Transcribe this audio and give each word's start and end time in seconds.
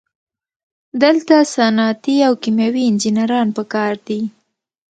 دلته 1.03 1.35
صنعتي 1.55 2.15
او 2.27 2.33
کیمیاوي 2.43 2.83
انجینران 2.89 3.47
پکار 3.57 3.93
دي. 4.07 4.21